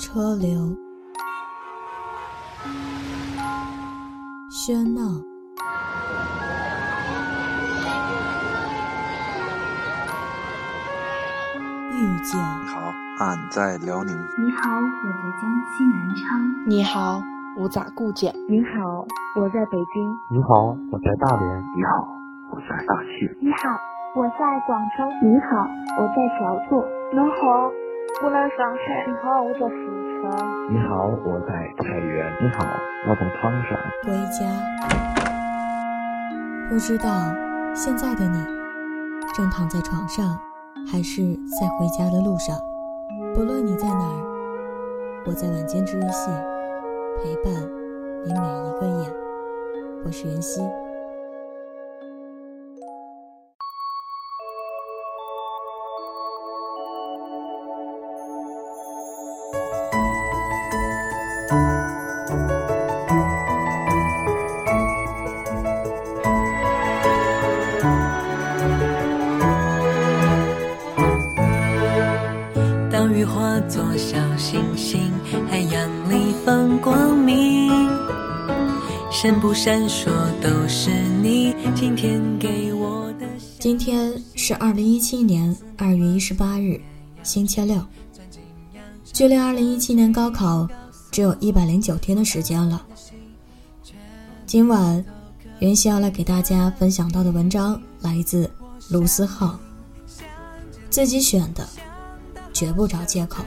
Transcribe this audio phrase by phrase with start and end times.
[0.00, 0.74] 车流，
[4.50, 5.02] 喧闹，
[11.92, 12.40] 遇见。
[12.40, 12.80] 你好，
[13.18, 14.16] 俺在辽宁。
[14.38, 15.42] 你好，我在江
[15.76, 16.64] 西南昌。
[16.66, 17.22] 你好，
[17.58, 18.34] 我在固检。
[18.48, 20.16] 你好，我在北京。
[20.30, 21.60] 你好，我在大连。
[21.76, 22.08] 你好，
[22.50, 23.36] 我在大庆。
[23.42, 23.68] 你好，
[24.16, 25.04] 我在广州。
[25.22, 26.88] 你好，我在小坐。
[27.12, 27.70] 你好，
[28.22, 29.06] 我在上海。
[29.06, 29.64] 你好，我在四
[30.20, 30.28] 川。
[30.68, 32.26] 你好，我在太原。
[32.42, 32.66] 你好，
[33.08, 33.78] 我在唐山。
[34.04, 34.44] 回家。
[36.68, 37.08] 不知道
[37.74, 38.44] 现在的你，
[39.34, 40.38] 正躺在床上，
[40.90, 41.22] 还是
[41.58, 42.56] 在回家的路上？
[43.34, 46.30] 不论你在哪儿，我在晚间治愈系
[47.22, 47.52] 陪伴
[48.24, 49.08] 你每一个夜。
[50.04, 50.60] 我是袁熙。
[73.24, 75.12] 化作小星星
[75.50, 77.70] 海洋里放光明
[79.10, 80.08] 闪不闪烁
[80.40, 80.90] 都是
[81.22, 83.26] 你今天给我的。
[83.58, 86.80] 今天是二零一七年二月一十八日，
[87.22, 87.80] 星期六。
[89.12, 90.66] 距离二零一七年高考
[91.10, 92.80] 只有一百零九天的时间了。
[94.46, 95.04] 今晚，
[95.58, 98.50] 袁熙要来给大家分享到的文章来自
[98.88, 99.58] 卢思浩，
[100.88, 101.68] 自己选的，
[102.60, 103.42] 绝不找借口。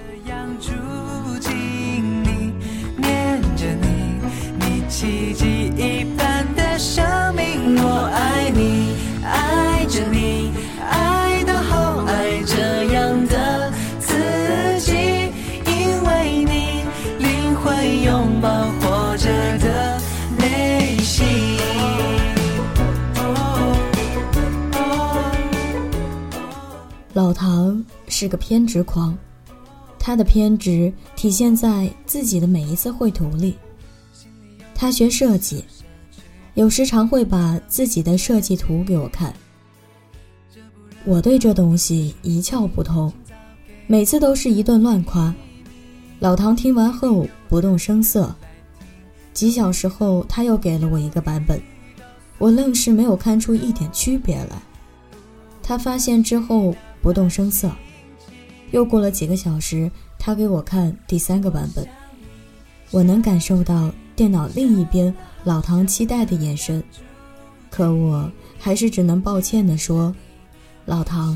[4.89, 7.03] 奇迹一般的生
[7.35, 10.51] 命，我爱你，爱着你，
[10.89, 14.93] 爱到好爱这样的自己，
[15.67, 16.83] 因为你
[17.19, 20.01] 灵魂拥抱活着的
[20.39, 21.27] 内心。
[27.13, 27.83] 老唐
[28.15, 29.17] 是个偏执狂，
[29.97, 33.55] 他的偏执体现在自己的每一次绘图里。
[34.75, 35.65] 他学设计，
[36.53, 39.33] 有时常会把自己的设计图给我看。
[41.05, 43.11] 我对这东西一窍不通，
[43.87, 45.33] 每次都是一顿乱夸。
[46.19, 48.33] 老唐听完后不动声色。
[49.33, 51.59] 几小时后，他又给了我一个版本，
[52.37, 54.61] 我愣是没有看出一点区别来。
[55.63, 57.71] 他发现之后不动声色。
[58.73, 59.89] 又过了几个小时，
[60.19, 61.87] 他给我看第三个版本，
[62.91, 63.89] 我能感受到。
[64.15, 65.11] 电脑另一边，
[65.43, 66.83] 老唐期待的眼神，
[67.71, 70.15] 可我还是只能抱歉地说
[70.85, 71.35] ：“老唐，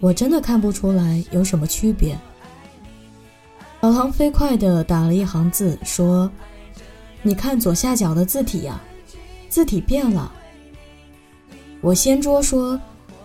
[0.00, 2.18] 我真的看不出来有什么区别。”
[3.80, 6.28] 老唐飞快地打了一行字，说
[7.22, 8.82] ：“你看左下角的字体呀，
[9.48, 10.32] 字体变了。”
[11.80, 12.76] 我掀桌说：“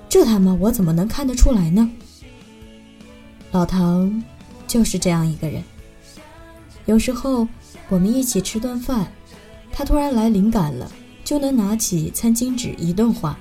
[0.07, 1.91] 这他妈我怎么能看得出来呢？”
[3.55, 4.21] 老唐
[4.67, 5.63] 就是这样一个人，
[6.85, 7.47] 有时候。
[7.87, 9.05] 我们一起吃顿饭，
[9.71, 10.91] 他突然来灵感了，
[11.23, 13.37] 就能拿起餐巾纸一顿画。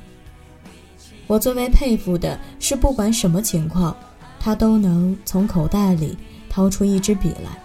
[1.27, 3.97] 我最为佩服的是，不管什么情况，
[4.39, 6.17] 他都能从口袋里
[6.49, 7.59] 掏出一支笔来。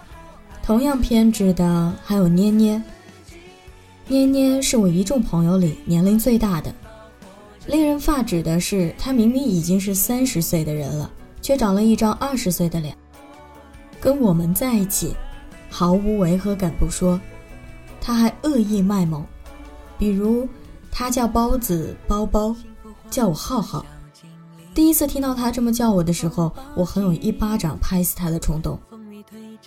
[0.62, 2.82] 同样偏执的还有捏捏。
[4.08, 6.74] 捏捏是我一众朋友里年龄最大的。
[7.66, 11.10] 令人发指的是，他明明已经是三十岁的人了，
[11.40, 12.96] 却长了一张二十岁的脸。
[14.00, 15.14] 跟我们在一起。
[15.72, 17.20] 毫无违和感不说，
[18.00, 19.24] 他还恶意卖萌，
[19.96, 20.48] 比如
[20.90, 22.52] 他叫包子包包，
[23.08, 23.86] 叫我浩浩。
[24.74, 28.76] 第一次听到他这么叫我的时候，我很有一巴掌拍死他的冲动。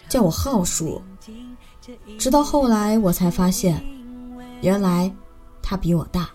[0.10, 1.02] 叫我浩叔，
[2.18, 3.82] 直到后来我才发现，
[4.60, 5.10] 原来
[5.62, 6.30] 他比我大。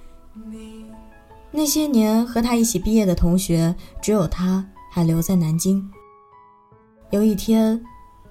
[1.51, 5.87] 那些年和他一起毕业的同学，只有他还留在南京。
[7.11, 7.81] 有一天。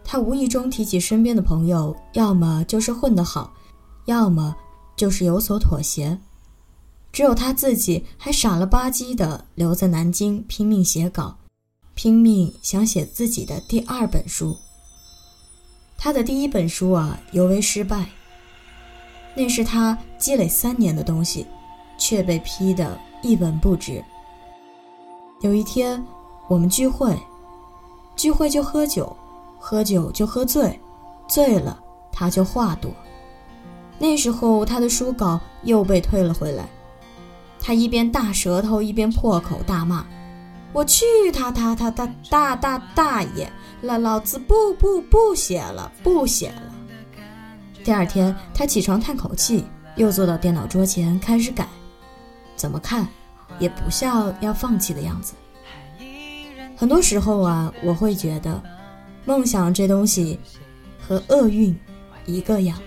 [0.09, 3.53] 他无意中提起身边的朋友，要么就是混得好，
[4.05, 4.55] 要么
[4.95, 6.17] 就是有所妥协，
[7.11, 11.37] 只有他自己还傻了吧唧的留在南京拼命写稿，
[11.93, 14.55] 拼命想写自己的第二本书。
[15.97, 18.07] 他的第一本书啊，尤为失败。
[19.35, 21.45] 那是他积累三年的东西，
[21.97, 24.01] 却被批得一文不值。
[25.41, 26.01] 有一天，
[26.47, 27.17] 我们聚会，
[28.15, 29.15] 聚会就喝酒。
[29.59, 30.79] 喝酒就喝醉，
[31.27, 31.77] 醉了
[32.09, 32.89] 他就话多。
[33.99, 36.69] 那时候他的书稿又被退了回来，
[37.59, 40.05] 他一边大舌头一边破口大骂，
[40.71, 41.03] 我去
[41.33, 43.51] 他他他他大大大爷，
[43.81, 46.61] 老老子不不不写了，不写了。
[47.83, 49.65] 第二天，他起床叹口气，
[49.97, 51.67] 又坐到电脑桌前开始改，
[52.55, 53.05] 怎么看
[53.59, 55.33] 也不像要放弃的样子。
[56.79, 58.61] 很多时候啊，我会觉得，
[59.25, 60.39] 梦想这东西
[60.99, 61.75] 和厄运
[62.27, 62.77] 一个样。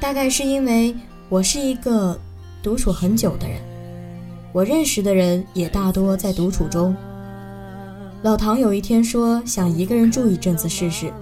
[0.00, 0.92] 大概是因为
[1.28, 2.18] 我是一个
[2.60, 3.60] 独处很久的人，
[4.52, 6.94] 我认识的人也大多在独处中。
[8.22, 11.12] 老唐有一天说想一个人住一阵子试试，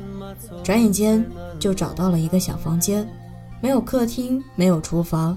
[0.65, 1.23] 转眼间
[1.59, 3.07] 就找到了一个小房间，
[3.61, 5.37] 没有客厅，没有厨房，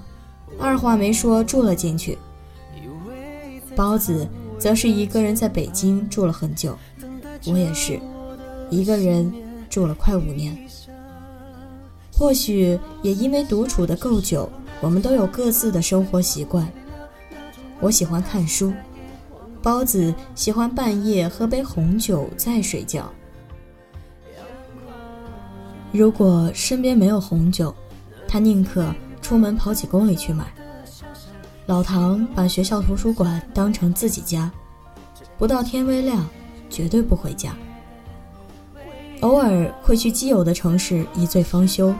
[0.58, 2.18] 二话没说住了进去。
[3.76, 4.26] 包子。
[4.60, 6.78] 则是一个人在北京住了很久，
[7.48, 8.00] 我也是，
[8.70, 9.34] 一个人
[9.70, 10.56] 住了快五年。
[12.12, 14.50] 或许也因为独处的够久，
[14.82, 16.70] 我们都有各自的生活习惯。
[17.80, 18.74] 我喜欢看书，
[19.64, 23.10] 包子喜欢半夜喝杯红酒再睡觉。
[25.94, 27.74] 如果身边没有红酒，
[28.28, 30.46] 他宁可出门跑几公里去买。
[31.70, 34.52] 老唐把学校图书馆当成自己家，
[35.38, 36.28] 不到天微亮，
[36.68, 37.56] 绝对不回家。
[39.20, 41.94] 偶尔会去基友的城市一醉方休，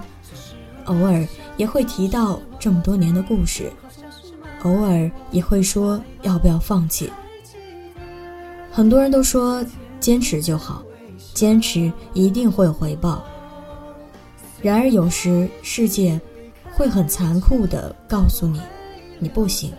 [0.86, 1.24] 偶尔
[1.56, 3.72] 也会提到这么多年的故事，
[4.64, 7.12] 偶尔也会说要不要放弃。
[8.72, 9.64] 很多人都说
[10.00, 10.82] 坚持就好，
[11.36, 13.24] 坚持一定会有回报。
[14.64, 16.20] 然而有时世界
[16.74, 18.60] 会很残酷地告诉你。
[19.20, 19.72] 你不行。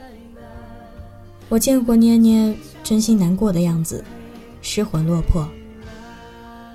[1.48, 2.54] 我见过捏捏
[2.84, 4.04] 真心难过的样子，
[4.62, 5.48] 失魂落魄。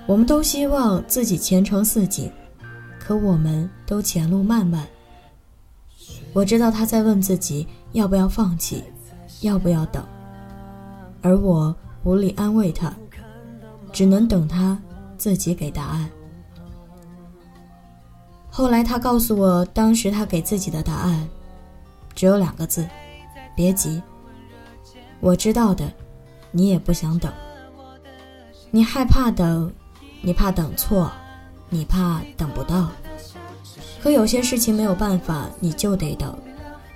[0.05, 2.29] 我们都希望自己前程似锦，
[2.99, 4.85] 可我们都前路漫漫。
[6.33, 8.83] 我知道他在问自己要不要放弃，
[9.41, 10.03] 要不要等，
[11.21, 11.73] 而我
[12.03, 12.93] 无力安慰他，
[13.93, 14.77] 只能等他
[15.17, 16.09] 自己给答案。
[18.49, 21.27] 后来他告诉我，当时他给自己的答案。
[22.15, 22.87] 只有两个字，
[23.55, 24.01] 别急。
[25.19, 25.91] 我知道的，
[26.51, 27.31] 你也不想等。
[28.71, 29.71] 你害怕等，
[30.21, 31.11] 你怕等错，
[31.69, 32.89] 你怕等不到。
[34.01, 36.37] 可有些事情没有办法，你就得等。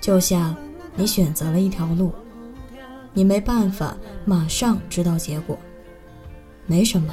[0.00, 0.54] 就像
[0.94, 2.12] 你选择了一条路，
[3.12, 5.58] 你没办法马上知道结果。
[6.66, 7.12] 没什么，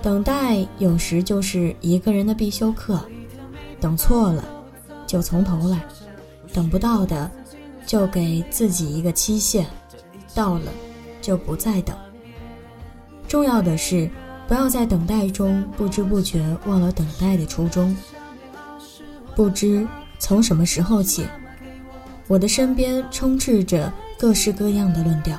[0.00, 3.00] 等待有时就是一个人的必修课。
[3.80, 4.44] 等错了，
[5.06, 5.80] 就从头来。
[6.52, 7.30] 等不到的，
[7.86, 9.66] 就给自己一个期限，
[10.34, 10.72] 到了
[11.20, 11.96] 就不再等。
[13.28, 14.10] 重要的是，
[14.48, 17.96] 不要在等待中不知不觉忘了等待的初衷。
[19.36, 19.86] 不知
[20.18, 21.24] 从什么时候起，
[22.26, 25.38] 我的身边充斥着各式各样的论调。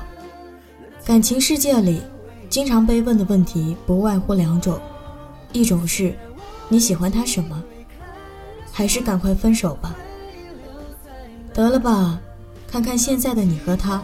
[1.04, 2.02] 感情世界里，
[2.50, 4.80] 经常被问的问题不外乎两种：
[5.52, 6.16] 一种是
[6.70, 7.62] 你喜欢他什么，
[8.72, 9.94] 还是赶快分手吧。
[11.54, 12.20] 得了吧，
[12.68, 14.02] 看看现在的你和他，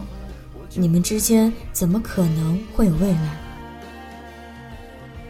[0.74, 3.36] 你们之间怎么可能会有未来？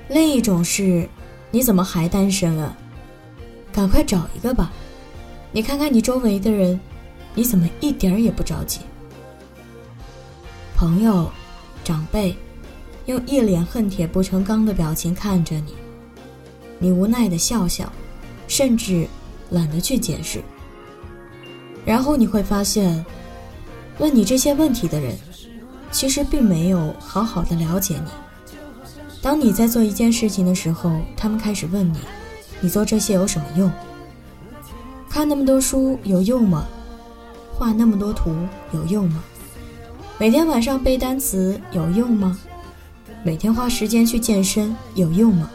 [0.08, 1.08] 另一种是，
[1.50, 2.76] 你怎么还单身啊？
[3.72, 4.72] 赶快找一个吧！
[5.52, 6.78] 你看看你周围的人，
[7.34, 8.80] 你怎么一点儿也不着急？
[10.74, 11.30] 朋友、
[11.84, 12.36] 长辈，
[13.06, 15.74] 用一脸恨铁不成钢的表情看着你，
[16.78, 17.92] 你无奈的笑笑，
[18.48, 19.06] 甚至
[19.50, 20.42] 懒得去解释。
[21.88, 23.02] 然后你会发现，
[23.98, 25.16] 问你这些问题的人，
[25.90, 28.10] 其实并没有好好的了解你。
[29.22, 31.96] 当你在做一件事情的时候，他们开始问你：
[32.60, 33.72] 你做这些有什么用？
[35.08, 36.66] 看那么多书有用吗？
[37.54, 38.36] 画那么多图
[38.72, 39.24] 有用吗？
[40.18, 42.38] 每天晚上背单词有用吗？
[43.24, 45.50] 每天花时间去健身有用吗？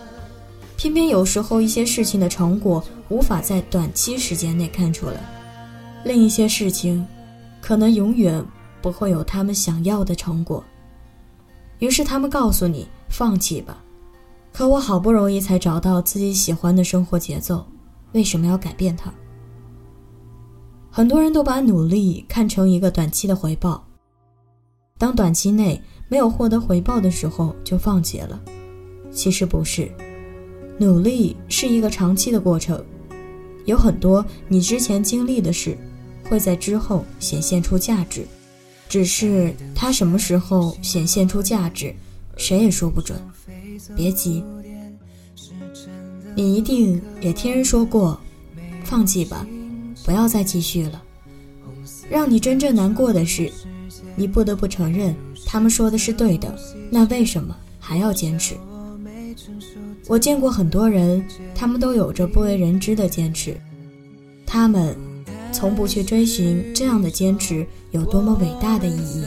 [0.78, 5.43] 偏偏有时候一些事情的成果无法在短期时间内看出来。
[6.04, 7.06] 另一些事情，
[7.62, 8.44] 可能永远
[8.82, 10.64] 不会有他们想要的成果。
[11.80, 13.78] 于是他们告诉你放弃吧。
[14.52, 17.66] 可我好不容易才找到自己喜欢的生活节奏，
[18.12, 19.12] 为什么要改变它？
[20.92, 23.84] 很多人都把努力看成一个短期的回报。
[25.00, 28.40] 当短期内没有获得回报的时候，就放弃了。
[29.12, 29.92] 其实不是，
[30.78, 32.84] 努力是一个长期的过程，
[33.66, 35.76] 有很多你之前经历的事。
[36.34, 38.26] 会在之后显现出价值，
[38.90, 41.94] 只是它什么时候显现出价值，
[42.38, 43.22] 谁也说不准。
[43.96, 44.44] 别急，
[46.36, 48.20] 你一定也听人说过，
[48.84, 49.46] 放弃吧，
[50.04, 51.04] 不要再继续了。
[52.10, 53.52] 让你真正难过的是，
[54.16, 56.58] 你不得不承认他们说的是对的，
[56.90, 58.56] 那为什么还要坚持？
[60.08, 61.24] 我见过很多人，
[61.54, 63.56] 他们都有着不为人知的坚持，
[64.48, 64.98] 他们
[65.54, 69.24] 从不去追寻这样的坚持有多么伟大的意义，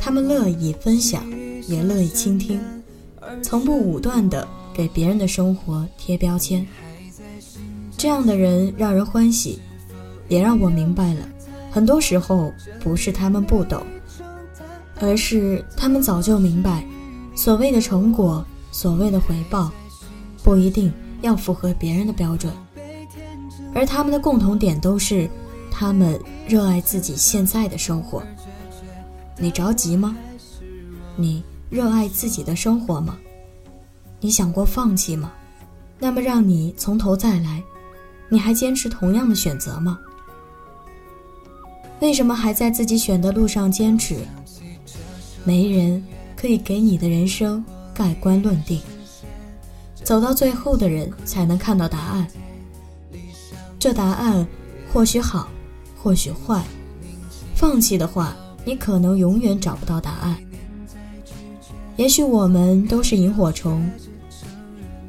[0.00, 1.22] 他们乐意分享，
[1.66, 2.60] 也乐意倾听，
[3.42, 6.66] 从不武断的给别人的生活贴标签。
[7.98, 9.58] 这样的人让人欢喜，
[10.28, 11.28] 也让我明白了，
[11.70, 13.82] 很多时候不是他们不懂，
[15.00, 16.86] 而是他们早就明白，
[17.34, 18.44] 所谓的成果。
[18.72, 19.70] 所谓的回报，
[20.42, 22.52] 不一定要符合别人的标准，
[23.74, 25.28] 而他们的共同点都是，
[25.70, 28.22] 他们热爱自己现在的生活。
[29.36, 30.16] 你着急吗？
[31.16, 33.16] 你热爱自己的生活吗？
[34.20, 35.32] 你想过放弃吗？
[35.98, 37.62] 那么让你从头再来，
[38.28, 39.98] 你还坚持同样的选择吗？
[42.00, 44.16] 为什么还在自己选的路上坚持？
[45.44, 46.02] 没人
[46.36, 47.64] 可以给你的人生。
[47.96, 48.80] 盖棺论定，
[50.02, 52.26] 走到最后的人才能看到答案。
[53.84, 54.46] 这答案
[54.90, 55.46] 或许好，
[56.02, 56.64] 或许坏。
[57.54, 60.38] 放弃的话，你可能永远找不到答案。
[61.96, 63.86] 也许我们都是萤火虫，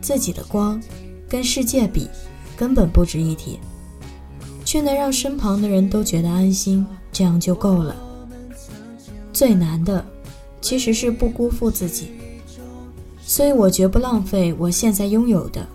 [0.01, 0.77] 自己的光
[1.29, 2.09] 跟世界比，
[2.57, 3.61] 根本不值一提，
[4.65, 7.95] 却能让身旁的人都觉得安心，这样就够了。
[9.31, 10.05] 最难的，
[10.59, 12.11] 其实是不辜负自己。
[13.23, 15.65] 所以我绝不浪费我现在拥有的。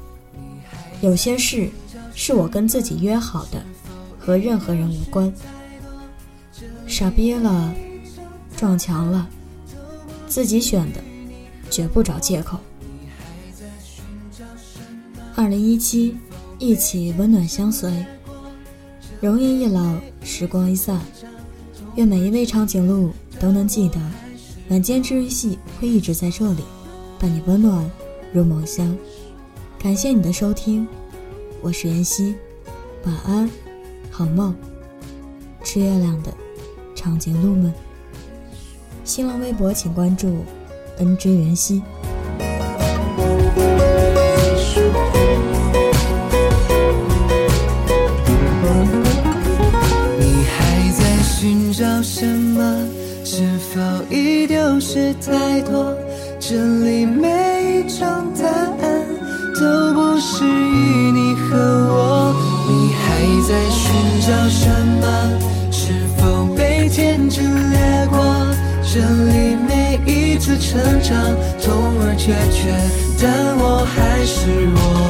[1.00, 1.70] 有些事
[2.22, 3.64] 是我跟自己约好的，
[4.18, 5.32] 和任何人无关。
[6.86, 7.74] 傻逼了，
[8.54, 9.26] 撞墙了，
[10.28, 11.00] 自己选的，
[11.70, 12.58] 绝不找借口。
[15.34, 16.14] 二零一七，
[16.58, 17.90] 一起温暖相随。
[19.22, 21.00] 容颜一老，时光一散。
[21.96, 23.98] 愿每一位长颈鹿都能记得，
[24.68, 26.62] 晚间治愈系会一直在这里。
[27.18, 27.90] 伴你温暖
[28.30, 28.94] 入梦乡，
[29.82, 30.86] 感谢你的收听，
[31.62, 32.34] 我是妍希，
[33.04, 33.50] 晚安，
[34.10, 34.54] 好梦，
[35.62, 36.32] 吃月亮的
[36.94, 37.72] 长颈鹿们。
[39.04, 40.42] 新浪微博请关注
[40.98, 41.82] NJ 妍希。
[50.18, 52.88] 你还在寻找什么？
[53.22, 55.94] 是否已丢失太多？
[56.38, 57.04] 这里
[64.30, 64.68] 叫什
[65.00, 65.06] 么？
[65.72, 68.46] 是否被天真掠过？
[68.80, 71.16] 这里每一次成长
[71.60, 72.70] 痛而决绝，
[73.20, 74.46] 但我还是
[74.76, 75.09] 我。